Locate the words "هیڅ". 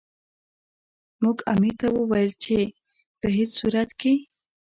3.37-3.49